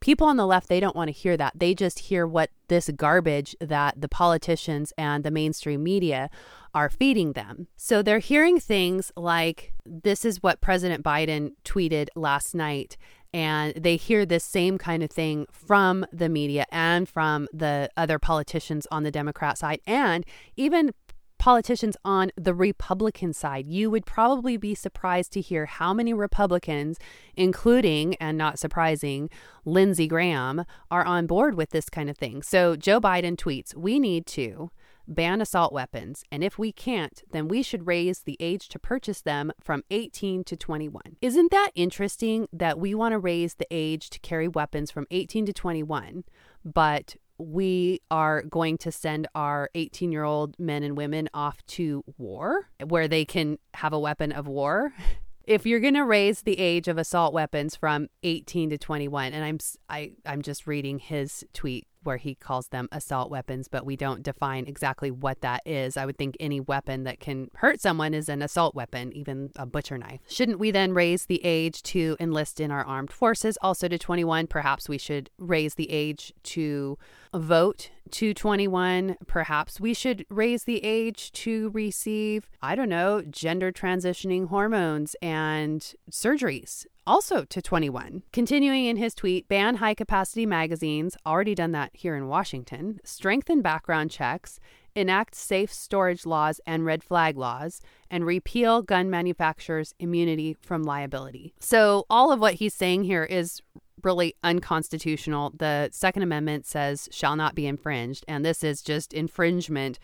People 0.00 0.26
on 0.26 0.36
the 0.36 0.46
left 0.46 0.68
they 0.68 0.80
don't 0.80 0.94
want 0.94 1.08
to 1.08 1.12
hear 1.12 1.36
that. 1.38 1.54
They 1.56 1.74
just 1.74 1.98
hear 1.98 2.26
what 2.26 2.50
this 2.68 2.90
garbage 2.94 3.56
that 3.58 4.00
the 4.00 4.08
politicians 4.08 4.92
and 4.98 5.24
the 5.24 5.30
mainstream 5.30 5.82
media 5.82 6.28
are 6.74 6.90
feeding 6.90 7.32
them. 7.32 7.68
So 7.76 8.02
they're 8.02 8.18
hearing 8.18 8.60
things 8.60 9.10
like 9.16 9.72
this 9.86 10.24
is 10.26 10.42
what 10.42 10.60
president 10.60 11.02
biden 11.02 11.52
tweeted 11.64 12.08
last 12.14 12.54
night 12.54 12.98
and 13.34 13.74
they 13.74 13.96
hear 13.96 14.24
this 14.24 14.44
same 14.44 14.78
kind 14.78 15.02
of 15.02 15.10
thing 15.10 15.46
from 15.50 16.06
the 16.12 16.28
media 16.28 16.64
and 16.70 17.08
from 17.08 17.48
the 17.52 17.90
other 17.96 18.16
politicians 18.20 18.86
on 18.92 19.02
the 19.02 19.10
Democrat 19.10 19.58
side 19.58 19.80
and 19.88 20.24
even 20.56 20.92
politicians 21.36 21.96
on 22.04 22.30
the 22.36 22.54
Republican 22.54 23.32
side. 23.32 23.66
You 23.66 23.90
would 23.90 24.06
probably 24.06 24.56
be 24.56 24.74
surprised 24.74 25.32
to 25.32 25.40
hear 25.40 25.66
how 25.66 25.92
many 25.92 26.14
Republicans, 26.14 26.96
including, 27.34 28.14
and 28.14 28.38
not 28.38 28.58
surprising, 28.58 29.28
Lindsey 29.64 30.06
Graham, 30.06 30.64
are 30.90 31.04
on 31.04 31.26
board 31.26 31.56
with 31.56 31.70
this 31.70 31.90
kind 31.90 32.08
of 32.08 32.16
thing. 32.16 32.40
So 32.40 32.76
Joe 32.76 33.00
Biden 33.00 33.36
tweets, 33.36 33.74
We 33.74 33.98
need 33.98 34.26
to 34.28 34.70
ban 35.06 35.40
assault 35.40 35.72
weapons, 35.72 36.24
and 36.30 36.42
if 36.42 36.58
we 36.58 36.72
can't, 36.72 37.22
then 37.32 37.48
we 37.48 37.62
should 37.62 37.86
raise 37.86 38.20
the 38.20 38.36
age 38.40 38.68
to 38.70 38.78
purchase 38.78 39.20
them 39.20 39.52
from 39.60 39.82
18 39.90 40.44
to 40.44 40.56
21. 40.56 41.02
Isn't 41.20 41.50
that 41.50 41.70
interesting 41.74 42.48
that 42.52 42.78
we 42.78 42.94
want 42.94 43.12
to 43.12 43.18
raise 43.18 43.54
the 43.54 43.66
age 43.70 44.10
to 44.10 44.20
carry 44.20 44.48
weapons 44.48 44.90
from 44.90 45.06
18 45.10 45.46
to 45.46 45.52
21, 45.52 46.24
but 46.64 47.16
we 47.36 48.00
are 48.10 48.42
going 48.42 48.78
to 48.78 48.92
send 48.92 49.26
our 49.34 49.68
18 49.74 50.12
year 50.12 50.24
old 50.24 50.58
men 50.58 50.82
and 50.82 50.96
women 50.96 51.28
off 51.34 51.64
to 51.66 52.04
war 52.16 52.68
where 52.86 53.08
they 53.08 53.24
can 53.24 53.58
have 53.74 53.92
a 53.92 53.98
weapon 53.98 54.32
of 54.32 54.46
war? 54.46 54.92
if 55.46 55.66
you're 55.66 55.80
going 55.80 55.94
to 55.94 56.04
raise 56.04 56.42
the 56.42 56.58
age 56.58 56.88
of 56.88 56.98
assault 56.98 57.32
weapons 57.34 57.76
from 57.76 58.08
18 58.22 58.70
to 58.70 58.78
21 58.78 59.32
and 59.32 59.44
I'm 59.44 59.58
I 59.88 60.12
I'm 60.24 60.42
just 60.42 60.66
reading 60.66 60.98
his 60.98 61.44
tweet 61.52 61.86
where 62.04 62.16
he 62.16 62.34
calls 62.34 62.68
them 62.68 62.88
assault 62.92 63.30
weapons, 63.30 63.68
but 63.68 63.84
we 63.84 63.96
don't 63.96 64.22
define 64.22 64.66
exactly 64.66 65.10
what 65.10 65.40
that 65.40 65.62
is. 65.66 65.96
I 65.96 66.06
would 66.06 66.18
think 66.18 66.36
any 66.40 66.60
weapon 66.60 67.04
that 67.04 67.20
can 67.20 67.50
hurt 67.54 67.80
someone 67.80 68.14
is 68.14 68.28
an 68.28 68.42
assault 68.42 68.74
weapon, 68.74 69.12
even 69.12 69.50
a 69.56 69.66
butcher 69.66 69.98
knife. 69.98 70.20
Shouldn't 70.28 70.58
we 70.58 70.70
then 70.70 70.92
raise 70.92 71.26
the 71.26 71.44
age 71.44 71.82
to 71.84 72.16
enlist 72.20 72.60
in 72.60 72.70
our 72.70 72.84
armed 72.84 73.12
forces 73.12 73.58
also 73.62 73.88
to 73.88 73.98
21? 73.98 74.46
Perhaps 74.46 74.88
we 74.88 74.98
should 74.98 75.30
raise 75.38 75.74
the 75.74 75.90
age 75.90 76.32
to 76.44 76.98
vote 77.32 77.90
to 78.10 78.34
21. 78.34 79.16
Perhaps 79.26 79.80
we 79.80 79.94
should 79.94 80.24
raise 80.28 80.64
the 80.64 80.84
age 80.84 81.32
to 81.32 81.70
receive, 81.70 82.48
I 82.62 82.74
don't 82.74 82.88
know, 82.88 83.22
gender 83.22 83.72
transitioning 83.72 84.48
hormones 84.48 85.16
and 85.20 85.94
surgeries 86.10 86.86
also 87.06 87.44
to 87.44 87.62
21. 87.62 88.22
Continuing 88.32 88.86
in 88.86 88.96
his 88.96 89.14
tweet, 89.14 89.48
ban 89.48 89.76
high 89.76 89.94
capacity 89.94 90.46
magazines, 90.46 91.16
already 91.26 91.54
done 91.54 91.72
that 91.72 91.90
here 91.92 92.16
in 92.16 92.28
Washington, 92.28 93.00
strengthen 93.04 93.62
background 93.62 94.10
checks, 94.10 94.58
enact 94.94 95.34
safe 95.34 95.72
storage 95.72 96.24
laws 96.24 96.60
and 96.66 96.84
red 96.84 97.02
flag 97.02 97.36
laws, 97.36 97.80
and 98.10 98.24
repeal 98.24 98.82
gun 98.82 99.10
manufacturers' 99.10 99.94
immunity 99.98 100.54
from 100.60 100.82
liability. 100.82 101.54
So, 101.60 102.06
all 102.08 102.32
of 102.32 102.40
what 102.40 102.54
he's 102.54 102.74
saying 102.74 103.04
here 103.04 103.24
is 103.24 103.60
really 104.02 104.34
unconstitutional. 104.42 105.52
The 105.56 105.88
Second 105.92 106.22
Amendment 106.22 106.66
says 106.66 107.08
shall 107.10 107.36
not 107.36 107.54
be 107.54 107.66
infringed, 107.66 108.24
and 108.28 108.44
this 108.44 108.62
is 108.62 108.82
just 108.82 109.12
infringement 109.12 109.98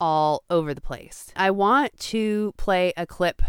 all 0.00 0.44
over 0.48 0.74
the 0.74 0.80
place. 0.80 1.32
I 1.34 1.50
want 1.50 1.98
to 1.98 2.52
play 2.56 2.92
a 2.96 3.06
clip 3.06 3.42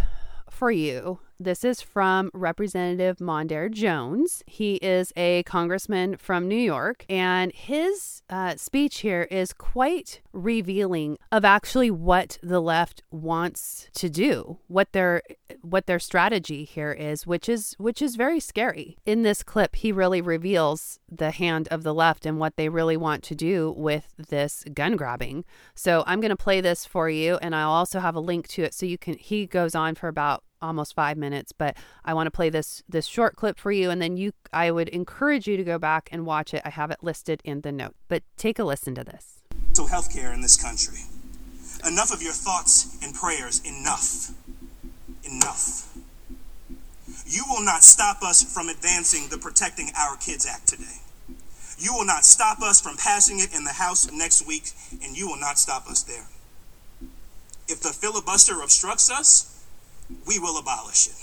for 0.50 0.72
you 0.72 1.20
this 1.40 1.64
is 1.64 1.82
from 1.82 2.30
Representative 2.34 3.18
Mondaire 3.18 3.72
Jones. 3.72 4.44
He 4.46 4.76
is 4.76 5.14
a 5.16 5.44
congressman 5.44 6.18
from 6.18 6.48
New 6.48 6.56
York, 6.56 7.06
and 7.08 7.54
his 7.54 8.22
uh, 8.30 8.56
speech 8.58 9.00
here 9.00 9.24
is 9.32 9.54
quite 9.54 10.22
revealing 10.34 11.18
of 11.32 11.46
actually 11.46 11.90
what 11.90 12.38
the 12.44 12.62
left 12.62 13.04
wants 13.10 13.90
to 13.94 14.10
do, 14.10 14.60
what 14.68 14.92
their 14.92 15.22
what 15.62 15.88
their 15.88 16.00
strategy 16.00 16.66
here 16.66 16.92
is, 16.92 17.26
which 17.26 17.48
is 17.48 17.74
which 17.78 18.02
is 18.02 18.16
very 18.16 18.40
scary. 18.40 18.98
In 19.06 19.24
this 19.24 19.42
clip, 19.42 19.78
he 19.78 19.92
really 19.92 20.22
reveals 20.22 21.00
the 21.10 21.32
hand 21.32 21.68
of 21.70 21.84
the 21.84 21.94
left 21.94 22.26
and 22.26 22.38
what 22.38 22.58
they 22.58 22.70
really 22.70 22.98
want 22.98 23.24
to 23.24 23.36
do 23.36 23.74
with 23.78 24.14
this 24.18 24.66
gun 24.74 24.96
grabbing. 24.98 25.46
So 25.74 26.04
I'm 26.06 26.20
going 26.20 26.30
to 26.30 26.36
play 26.36 26.60
this 26.60 26.86
for 26.86 27.10
you, 27.10 27.38
and 27.42 27.56
I'll 27.56 27.72
also 27.72 28.00
have 28.00 28.16
a 28.16 28.20
link 28.20 28.48
to 28.50 28.64
it 28.64 28.74
so 28.74 28.86
you 28.86 28.98
can. 28.98 29.16
He 29.18 29.46
goes 29.46 29.74
on 29.74 29.96
for 29.96 30.08
about 30.08 30.44
almost 30.62 30.94
five 30.94 31.18
minutes, 31.18 31.52
but 31.52 31.78
I 32.06 32.14
want 32.14 32.28
to 32.28 32.32
play 32.32 32.50
this 32.50 32.84
this 32.88 33.06
short 33.06 33.36
clip 33.36 33.60
for 33.60 33.72
you, 33.72 33.90
and 33.90 34.02
then 34.02 34.18
you 34.18 34.34
I 34.54 34.72
would 34.72 34.90
encourage 34.90 35.48
you 35.48 35.58
to 35.58 35.64
go 35.64 35.80
back 35.80 36.10
and 36.12 36.26
watch 36.26 36.54
it. 36.54 36.62
I 36.66 36.70
have 36.70 36.92
it 36.92 37.00
listed 37.02 37.42
in 37.44 37.62
the 37.62 37.72
note, 37.72 37.96
but 38.08 38.24
take 38.38 38.60
a 38.60 38.64
listen 38.64 38.96
to 38.96 39.04
this. 39.04 39.44
So 39.74 39.86
healthcare 39.86 40.34
in 40.34 40.42
this 40.42 40.62
country. 40.62 41.00
Enough 41.88 42.12
of 42.12 42.22
your 42.22 42.34
thoughts 42.34 42.98
and 43.02 43.14
prayers. 43.14 43.62
Enough. 43.64 44.32
Enough. 45.24 45.96
You 47.26 47.44
will 47.50 47.64
not 47.64 47.84
stop 47.84 48.22
us 48.24 48.44
from 48.44 48.70
advancing 48.70 49.30
the 49.30 49.38
Protecting 49.38 49.92
Our 49.98 50.18
Kids 50.18 50.46
Act 50.46 50.68
today. 50.68 51.00
You 51.78 51.94
will 51.94 52.06
not 52.06 52.26
stop 52.26 52.62
us 52.62 52.82
from 52.82 52.98
passing 52.98 53.40
it 53.40 53.56
in 53.56 53.64
the 53.64 53.74
House 53.74 54.12
next 54.12 54.46
week, 54.46 54.72
and 55.04 55.16
you 55.16 55.28
will 55.28 55.40
not 55.40 55.58
stop 55.58 55.88
us 55.88 56.04
there. 56.04 56.26
If 57.68 57.82
the 57.82 57.90
filibuster 57.90 58.62
obstructs 58.62 59.10
us, 59.10 59.59
we 60.26 60.40
will 60.40 60.58
abolish 60.58 61.08
it. 61.08 61.16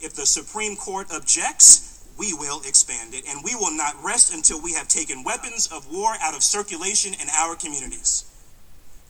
If 0.00 0.14
the 0.14 0.26
Supreme 0.26 0.76
Court 0.76 1.08
objects, 1.14 2.04
we 2.18 2.32
will 2.32 2.60
expand 2.66 3.14
it, 3.14 3.24
and 3.28 3.42
we 3.44 3.54
will 3.54 3.74
not 3.74 4.02
rest 4.02 4.32
until 4.34 4.60
we 4.60 4.74
have 4.74 4.88
taken 4.88 5.24
weapons 5.24 5.68
of 5.72 5.90
war 5.90 6.14
out 6.20 6.34
of 6.34 6.42
circulation 6.42 7.14
in 7.14 7.28
our 7.36 7.54
communities. 7.54 8.24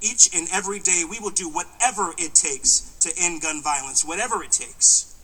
Each 0.01 0.35
and 0.35 0.47
every 0.53 0.79
day, 0.79 1.05
we 1.09 1.19
will 1.19 1.31
do 1.31 1.49
whatever 1.49 2.13
it 2.19 2.35
takes 2.35 2.97
to 3.01 3.13
end 3.19 3.43
gun 3.43 3.63
violence, 3.63 4.05
whatever 4.05 4.43
it 4.43 4.53
takes. 4.53 5.17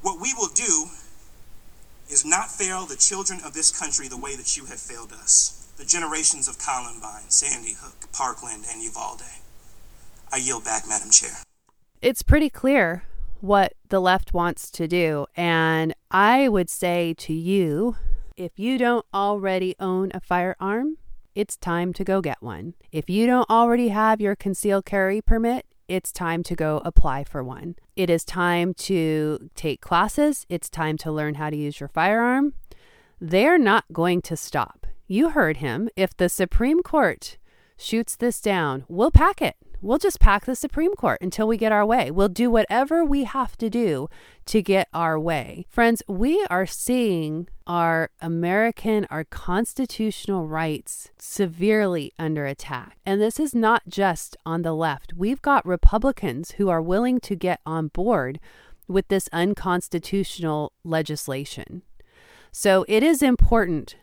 What 0.00 0.20
we 0.20 0.34
will 0.34 0.48
do 0.48 0.86
is 2.10 2.24
not 2.24 2.50
fail 2.50 2.84
the 2.86 2.96
children 2.96 3.40
of 3.44 3.54
this 3.54 3.70
country 3.70 4.08
the 4.08 4.16
way 4.16 4.34
that 4.36 4.56
you 4.56 4.64
have 4.66 4.80
failed 4.80 5.12
us, 5.12 5.68
the 5.76 5.84
generations 5.84 6.48
of 6.48 6.58
Columbine, 6.58 7.28
Sandy 7.28 7.74
Hook, 7.78 8.10
Parkland, 8.12 8.64
and 8.70 8.82
Uvalde. 8.82 9.22
I 10.32 10.38
yield 10.38 10.64
back, 10.64 10.88
Madam 10.88 11.10
Chair 11.10 11.44
it's 12.02 12.22
pretty 12.22 12.50
clear 12.50 13.04
what 13.40 13.74
the 13.88 14.00
left 14.00 14.34
wants 14.34 14.70
to 14.72 14.88
do. 14.88 15.26
And 15.36 15.94
I 16.10 16.48
would 16.48 16.68
say 16.68 17.14
to 17.18 17.32
you 17.32 17.96
if 18.36 18.58
you 18.58 18.76
don't 18.76 19.06
already 19.14 19.76
own 19.78 20.10
a 20.12 20.20
firearm, 20.20 20.98
it's 21.34 21.56
time 21.56 21.92
to 21.94 22.04
go 22.04 22.20
get 22.20 22.42
one. 22.42 22.74
If 22.90 23.08
you 23.08 23.26
don't 23.26 23.48
already 23.48 23.88
have 23.88 24.20
your 24.20 24.34
concealed 24.34 24.84
carry 24.84 25.22
permit, 25.22 25.64
it's 25.86 26.10
time 26.12 26.42
to 26.44 26.56
go 26.56 26.82
apply 26.84 27.24
for 27.24 27.44
one. 27.44 27.76
It 27.94 28.10
is 28.10 28.24
time 28.24 28.74
to 28.74 29.50
take 29.54 29.80
classes. 29.80 30.46
It's 30.48 30.68
time 30.68 30.96
to 30.98 31.12
learn 31.12 31.34
how 31.34 31.50
to 31.50 31.56
use 31.56 31.78
your 31.78 31.88
firearm. 31.88 32.54
They're 33.20 33.58
not 33.58 33.84
going 33.92 34.22
to 34.22 34.36
stop. 34.36 34.86
You 35.06 35.30
heard 35.30 35.58
him. 35.58 35.88
If 35.94 36.16
the 36.16 36.28
Supreme 36.28 36.82
Court 36.82 37.36
shoots 37.76 38.16
this 38.16 38.40
down, 38.40 38.84
we'll 38.88 39.10
pack 39.10 39.40
it 39.40 39.56
we'll 39.82 39.98
just 39.98 40.20
pack 40.20 40.46
the 40.46 40.54
Supreme 40.54 40.94
Court 40.94 41.18
until 41.20 41.46
we 41.48 41.56
get 41.56 41.72
our 41.72 41.84
way. 41.84 42.10
We'll 42.10 42.28
do 42.28 42.50
whatever 42.50 43.04
we 43.04 43.24
have 43.24 43.56
to 43.58 43.68
do 43.68 44.08
to 44.46 44.62
get 44.62 44.88
our 44.94 45.18
way. 45.18 45.66
Friends, 45.68 46.02
we 46.08 46.46
are 46.48 46.66
seeing 46.66 47.48
our 47.66 48.10
American, 48.20 49.06
our 49.10 49.24
constitutional 49.24 50.46
rights 50.46 51.10
severely 51.18 52.12
under 52.18 52.46
attack. 52.46 52.96
And 53.04 53.20
this 53.20 53.38
is 53.38 53.54
not 53.54 53.82
just 53.88 54.36
on 54.46 54.62
the 54.62 54.74
left. 54.74 55.12
We've 55.14 55.42
got 55.42 55.66
Republicans 55.66 56.52
who 56.52 56.68
are 56.68 56.82
willing 56.82 57.20
to 57.20 57.36
get 57.36 57.60
on 57.66 57.88
board 57.88 58.40
with 58.88 59.08
this 59.08 59.28
unconstitutional 59.32 60.72
legislation. 60.84 61.82
So 62.50 62.84
it 62.88 63.02
is 63.02 63.22
important 63.22 63.96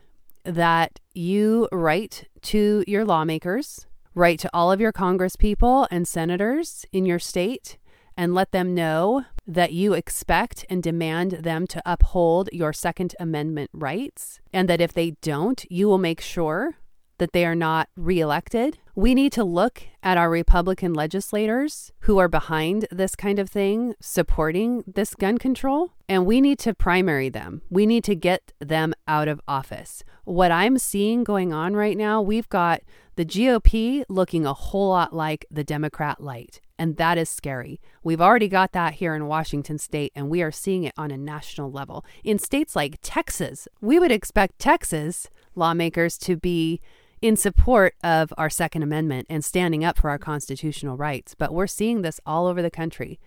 that 0.44 0.98
you 1.14 1.68
write 1.70 2.28
to 2.42 2.82
your 2.86 3.04
lawmakers 3.04 3.86
Write 4.14 4.40
to 4.40 4.50
all 4.52 4.72
of 4.72 4.80
your 4.80 4.92
congresspeople 4.92 5.86
and 5.90 6.06
senators 6.06 6.84
in 6.92 7.06
your 7.06 7.20
state 7.20 7.78
and 8.16 8.34
let 8.34 8.50
them 8.50 8.74
know 8.74 9.24
that 9.46 9.72
you 9.72 9.94
expect 9.94 10.66
and 10.68 10.82
demand 10.82 11.30
them 11.30 11.66
to 11.68 11.80
uphold 11.86 12.48
your 12.52 12.72
Second 12.72 13.14
Amendment 13.20 13.70
rights, 13.72 14.40
and 14.52 14.68
that 14.68 14.80
if 14.80 14.92
they 14.92 15.12
don't, 15.22 15.64
you 15.70 15.86
will 15.86 15.98
make 15.98 16.20
sure 16.20 16.76
that 17.20 17.32
they 17.32 17.44
are 17.44 17.54
not 17.54 17.88
reelected. 17.96 18.78
We 18.96 19.14
need 19.14 19.30
to 19.32 19.44
look 19.44 19.82
at 20.02 20.16
our 20.16 20.30
Republican 20.30 20.94
legislators 20.94 21.92
who 22.00 22.18
are 22.18 22.28
behind 22.28 22.88
this 22.90 23.14
kind 23.14 23.38
of 23.38 23.48
thing, 23.48 23.94
supporting 24.00 24.82
this 24.86 25.14
gun 25.14 25.38
control, 25.38 25.92
and 26.08 26.26
we 26.26 26.40
need 26.40 26.58
to 26.60 26.74
primary 26.74 27.28
them. 27.28 27.60
We 27.70 27.86
need 27.86 28.04
to 28.04 28.16
get 28.16 28.52
them 28.58 28.94
out 29.06 29.28
of 29.28 29.40
office. 29.46 30.02
What 30.24 30.50
I'm 30.50 30.78
seeing 30.78 31.22
going 31.22 31.52
on 31.52 31.76
right 31.76 31.96
now, 31.96 32.22
we've 32.22 32.48
got 32.48 32.80
the 33.16 33.26
GOP 33.26 34.02
looking 34.08 34.46
a 34.46 34.54
whole 34.54 34.88
lot 34.88 35.14
like 35.14 35.44
the 35.50 35.64
Democrat 35.64 36.22
light, 36.22 36.60
and 36.78 36.96
that 36.96 37.18
is 37.18 37.28
scary. 37.28 37.80
We've 38.02 38.20
already 38.20 38.48
got 38.48 38.72
that 38.72 38.94
here 38.94 39.14
in 39.14 39.26
Washington 39.26 39.76
state, 39.76 40.12
and 40.14 40.30
we 40.30 40.40
are 40.40 40.52
seeing 40.52 40.84
it 40.84 40.94
on 40.96 41.10
a 41.10 41.18
national 41.18 41.70
level. 41.70 42.02
In 42.24 42.38
states 42.38 42.74
like 42.74 42.98
Texas, 43.02 43.68
we 43.82 43.98
would 43.98 44.10
expect 44.10 44.58
Texas 44.58 45.28
lawmakers 45.54 46.16
to 46.18 46.36
be 46.36 46.80
in 47.22 47.36
support 47.36 47.94
of 48.02 48.32
our 48.38 48.50
Second 48.50 48.82
Amendment 48.82 49.26
and 49.28 49.44
standing 49.44 49.84
up 49.84 49.98
for 49.98 50.10
our 50.10 50.18
constitutional 50.18 50.96
rights. 50.96 51.34
But 51.34 51.52
we're 51.52 51.66
seeing 51.66 52.02
this 52.02 52.20
all 52.24 52.46
over 52.46 52.62
the 52.62 52.70
country. 52.70 53.20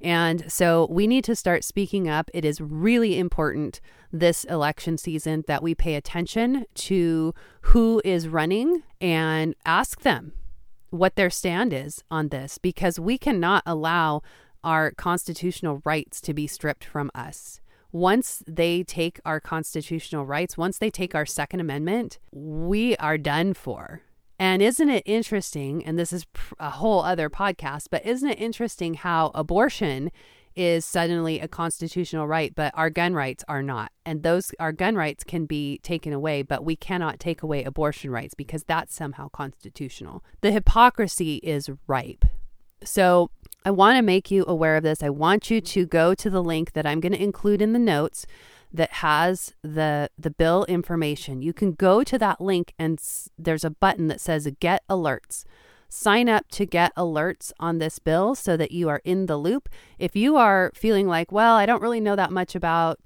And 0.00 0.50
so 0.50 0.86
we 0.90 1.06
need 1.06 1.24
to 1.24 1.34
start 1.34 1.64
speaking 1.64 2.08
up. 2.08 2.30
It 2.34 2.44
is 2.44 2.60
really 2.60 3.18
important 3.18 3.80
this 4.12 4.44
election 4.44 4.98
season 4.98 5.44
that 5.48 5.62
we 5.62 5.74
pay 5.74 5.94
attention 5.94 6.66
to 6.74 7.34
who 7.62 8.00
is 8.04 8.28
running 8.28 8.82
and 9.00 9.54
ask 9.64 10.02
them 10.02 10.32
what 10.90 11.16
their 11.16 11.30
stand 11.30 11.72
is 11.72 12.02
on 12.10 12.28
this 12.28 12.58
because 12.58 12.98
we 12.98 13.18
cannot 13.18 13.62
allow 13.66 14.22
our 14.64 14.90
constitutional 14.92 15.82
rights 15.84 16.20
to 16.20 16.34
be 16.34 16.46
stripped 16.46 16.84
from 16.84 17.10
us. 17.14 17.60
Once 17.92 18.42
they 18.46 18.82
take 18.82 19.20
our 19.24 19.40
constitutional 19.40 20.26
rights, 20.26 20.58
once 20.58 20.78
they 20.78 20.90
take 20.90 21.14
our 21.14 21.26
Second 21.26 21.60
Amendment, 21.60 22.18
we 22.32 22.96
are 22.96 23.16
done 23.16 23.54
for. 23.54 24.02
And 24.38 24.62
isn't 24.62 24.88
it 24.88 25.02
interesting? 25.06 25.84
And 25.84 25.98
this 25.98 26.12
is 26.12 26.26
a 26.60 26.70
whole 26.70 27.02
other 27.02 27.28
podcast, 27.28 27.86
but 27.90 28.04
isn't 28.06 28.28
it 28.28 28.40
interesting 28.40 28.94
how 28.94 29.32
abortion 29.34 30.10
is 30.54 30.84
suddenly 30.84 31.40
a 31.40 31.48
constitutional 31.48 32.26
right, 32.26 32.52
but 32.54 32.72
our 32.76 32.90
gun 32.90 33.14
rights 33.14 33.44
are 33.48 33.62
not. 33.62 33.92
And 34.04 34.22
those 34.22 34.52
our 34.58 34.72
gun 34.72 34.96
rights 34.96 35.24
can 35.24 35.46
be 35.46 35.78
taken 35.78 36.12
away, 36.12 36.42
but 36.42 36.64
we 36.64 36.76
cannot 36.76 37.20
take 37.20 37.42
away 37.42 37.62
abortion 37.62 38.10
rights 38.10 38.34
because 38.34 38.64
that's 38.64 38.94
somehow 38.94 39.28
constitutional. 39.28 40.24
The 40.40 40.50
hypocrisy 40.50 41.36
is 41.36 41.70
ripe. 41.86 42.24
So 42.84 43.30
I 43.64 43.70
want 43.70 43.96
to 43.96 44.02
make 44.02 44.30
you 44.30 44.44
aware 44.46 44.76
of 44.76 44.82
this. 44.82 45.02
I 45.02 45.10
want 45.10 45.50
you 45.50 45.60
to 45.60 45.86
go 45.86 46.14
to 46.14 46.30
the 46.30 46.42
link 46.42 46.72
that 46.72 46.86
I'm 46.86 47.00
going 47.00 47.12
to 47.12 47.22
include 47.22 47.60
in 47.60 47.72
the 47.72 47.78
notes 47.78 48.26
that 48.72 48.92
has 48.94 49.54
the 49.62 50.10
the 50.18 50.30
bill 50.30 50.64
information. 50.66 51.42
You 51.42 51.52
can 51.52 51.72
go 51.72 52.04
to 52.04 52.18
that 52.18 52.40
link 52.40 52.74
and 52.78 52.98
s- 52.98 53.30
there's 53.38 53.64
a 53.64 53.70
button 53.70 54.08
that 54.08 54.20
says 54.20 54.48
get 54.60 54.86
alerts. 54.88 55.44
Sign 55.88 56.28
up 56.28 56.48
to 56.50 56.66
get 56.66 56.94
alerts 56.96 57.50
on 57.58 57.78
this 57.78 57.98
bill 57.98 58.34
so 58.34 58.56
that 58.58 58.72
you 58.72 58.88
are 58.90 59.00
in 59.04 59.24
the 59.26 59.38
loop. 59.38 59.70
If 59.98 60.14
you 60.14 60.36
are 60.36 60.70
feeling 60.74 61.08
like, 61.08 61.32
well, 61.32 61.56
I 61.56 61.64
don't 61.64 61.80
really 61.80 62.00
know 62.00 62.14
that 62.16 62.30
much 62.30 62.54
about 62.54 63.00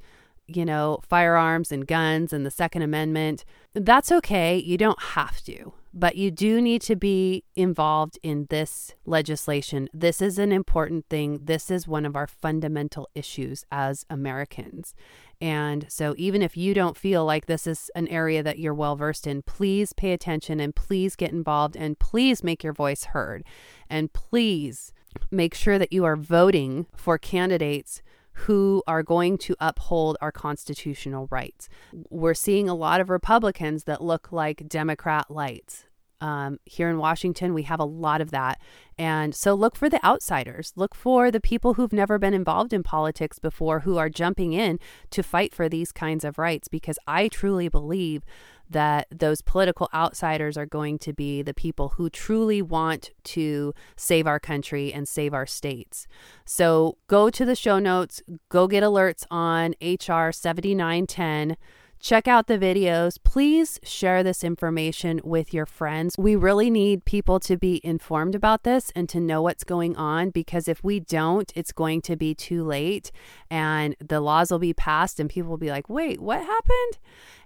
you 0.48 0.64
know, 0.64 0.98
firearms 1.08 1.72
and 1.72 1.86
guns 1.86 2.32
and 2.32 2.44
the 2.44 2.50
Second 2.50 2.82
Amendment, 2.82 3.44
that's 3.72 4.10
okay. 4.12 4.58
You 4.58 4.76
don't 4.76 5.00
have 5.00 5.40
to, 5.44 5.72
but 5.94 6.16
you 6.16 6.30
do 6.30 6.60
need 6.60 6.82
to 6.82 6.96
be 6.96 7.44
involved 7.54 8.18
in 8.22 8.46
this 8.48 8.94
legislation. 9.04 9.88
This 9.92 10.22
is 10.22 10.38
an 10.38 10.52
important 10.52 11.06
thing. 11.08 11.40
This 11.44 11.70
is 11.70 11.86
one 11.86 12.06
of 12.06 12.16
our 12.16 12.26
fundamental 12.26 13.08
issues 13.14 13.64
as 13.70 14.06
Americans. 14.08 14.94
And 15.40 15.86
so, 15.88 16.14
even 16.16 16.40
if 16.40 16.56
you 16.56 16.72
don't 16.72 16.96
feel 16.96 17.24
like 17.24 17.46
this 17.46 17.66
is 17.66 17.90
an 17.94 18.08
area 18.08 18.42
that 18.42 18.58
you're 18.58 18.74
well 18.74 18.96
versed 18.96 19.26
in, 19.26 19.42
please 19.42 19.92
pay 19.92 20.12
attention 20.12 20.60
and 20.60 20.74
please 20.74 21.16
get 21.16 21.32
involved 21.32 21.76
and 21.76 21.98
please 21.98 22.44
make 22.44 22.62
your 22.62 22.72
voice 22.72 23.04
heard. 23.04 23.44
And 23.90 24.12
please 24.12 24.92
make 25.30 25.54
sure 25.54 25.78
that 25.78 25.92
you 25.92 26.04
are 26.04 26.16
voting 26.16 26.86
for 26.96 27.18
candidates 27.18 28.02
who 28.32 28.82
are 28.86 29.02
going 29.02 29.38
to 29.38 29.56
uphold 29.60 30.16
our 30.20 30.32
constitutional 30.32 31.28
rights. 31.30 31.68
We're 32.10 32.34
seeing 32.34 32.68
a 32.68 32.74
lot 32.74 33.00
of 33.00 33.10
Republicans 33.10 33.84
that 33.84 34.02
look 34.02 34.32
like 34.32 34.68
Democrat 34.68 35.30
lights. 35.30 35.84
Um, 36.22 36.60
here 36.64 36.88
in 36.88 36.98
Washington, 36.98 37.52
we 37.52 37.64
have 37.64 37.80
a 37.80 37.84
lot 37.84 38.20
of 38.20 38.30
that. 38.30 38.60
And 38.96 39.34
so 39.34 39.54
look 39.54 39.74
for 39.74 39.88
the 39.88 40.02
outsiders. 40.06 40.72
Look 40.76 40.94
for 40.94 41.32
the 41.32 41.40
people 41.40 41.74
who've 41.74 41.92
never 41.92 42.16
been 42.16 42.32
involved 42.32 42.72
in 42.72 42.84
politics 42.84 43.40
before 43.40 43.80
who 43.80 43.98
are 43.98 44.08
jumping 44.08 44.52
in 44.52 44.78
to 45.10 45.24
fight 45.24 45.52
for 45.52 45.68
these 45.68 45.90
kinds 45.90 46.24
of 46.24 46.38
rights 46.38 46.68
because 46.68 46.96
I 47.08 47.26
truly 47.26 47.68
believe 47.68 48.22
that 48.70 49.08
those 49.10 49.42
political 49.42 49.88
outsiders 49.92 50.56
are 50.56 50.64
going 50.64 51.00
to 51.00 51.12
be 51.12 51.42
the 51.42 51.52
people 51.52 51.90
who 51.96 52.08
truly 52.08 52.62
want 52.62 53.10
to 53.24 53.74
save 53.96 54.28
our 54.28 54.38
country 54.38 54.92
and 54.92 55.08
save 55.08 55.34
our 55.34 55.46
states. 55.46 56.06
So 56.44 56.98
go 57.08 57.30
to 57.30 57.44
the 57.44 57.56
show 57.56 57.80
notes, 57.80 58.22
go 58.48 58.68
get 58.68 58.84
alerts 58.84 59.26
on 59.28 59.74
HR 59.82 60.30
7910 60.30 61.56
Check 62.02 62.26
out 62.26 62.48
the 62.48 62.58
videos. 62.58 63.16
Please 63.22 63.78
share 63.84 64.24
this 64.24 64.42
information 64.42 65.20
with 65.22 65.54
your 65.54 65.66
friends. 65.66 66.16
We 66.18 66.34
really 66.34 66.68
need 66.68 67.04
people 67.04 67.38
to 67.38 67.56
be 67.56 67.80
informed 67.84 68.34
about 68.34 68.64
this 68.64 68.90
and 68.96 69.08
to 69.10 69.20
know 69.20 69.40
what's 69.40 69.62
going 69.62 69.94
on 69.94 70.30
because 70.30 70.66
if 70.66 70.82
we 70.82 70.98
don't, 70.98 71.52
it's 71.54 71.70
going 71.70 72.02
to 72.02 72.16
be 72.16 72.34
too 72.34 72.64
late 72.64 73.12
and 73.48 73.94
the 74.04 74.20
laws 74.20 74.50
will 74.50 74.58
be 74.58 74.74
passed 74.74 75.20
and 75.20 75.30
people 75.30 75.50
will 75.50 75.58
be 75.58 75.70
like, 75.70 75.88
wait, 75.88 76.20
what 76.20 76.40
happened? 76.40 76.98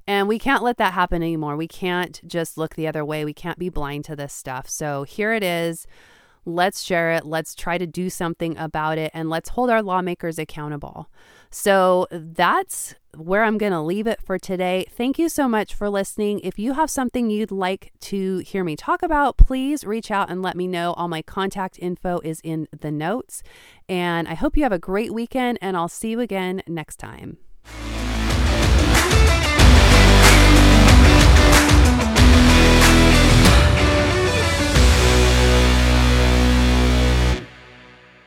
And 0.07 0.27
we 0.27 0.39
can't 0.39 0.63
let 0.63 0.79
that 0.79 0.95
happen 0.95 1.23
anymore. 1.23 1.59
We 1.59 1.69
can't 1.69 2.19
just 2.27 2.57
look 2.57 2.77
the 2.77 2.89
other 2.89 3.05
way. 3.05 3.27
We 3.27 3.35
can't 3.35 3.59
be 3.59 3.69
blind 3.69 4.07
to 4.07 4.17
this 4.17 4.33
stuff. 4.33 4.71
So 4.71 5.03
here 5.03 5.35
it 5.35 5.43
is. 5.43 5.87
Let's 6.47 6.81
share 6.83 7.13
it. 7.13 7.27
Let's 7.27 7.55
try 7.55 7.77
to 7.77 7.87
do 7.87 8.09
something 8.09 8.57
about 8.57 8.99
it 8.99 9.11
and 9.13 9.29
let's 9.29 9.51
hold 9.51 9.69
our 9.69 9.83
lawmakers 9.83 10.39
accountable. 10.39 11.11
So 11.51 12.07
that's 12.11 12.95
where 13.17 13.45
I'm 13.45 13.59
going 13.59 13.73
to 13.73 13.81
leave 13.81 14.07
it 14.07 14.21
for 14.23 14.39
today. 14.39 14.87
Thank 14.91 15.19
you 15.19 15.29
so 15.29 15.49
much 15.49 15.75
for 15.75 15.91
listening. 15.91 16.41
If 16.41 16.59
you 16.59 16.75
have 16.75 16.91
something 16.91 17.31
you'd 17.31 17.51
like 17.51 17.93
to 18.01 18.39
hear 18.39 18.63
me 18.63 18.77
talk 18.77 19.03
about, 19.03 19.37
please 19.37 19.85
reach 19.85 20.11
out 20.11 20.31
and 20.31 20.43
let 20.43 20.57
me 20.57 20.69
know. 20.69 20.93
All 20.93 21.09
my 21.09 21.23
contact 21.23 21.79
info 21.81 22.21
is 22.23 22.41
in 22.45 22.69
the 22.79 22.93
notes. 22.93 23.43
And 23.89 24.29
I 24.29 24.35
hope 24.35 24.57
you 24.57 24.63
have 24.63 24.73
a 24.73 24.79
great 24.79 25.13
weekend, 25.13 25.59
and 25.61 25.77
I'll 25.77 25.89
see 25.89 26.11
you 26.11 26.21
again 26.21 26.63
next 26.67 26.97
time. 26.97 27.39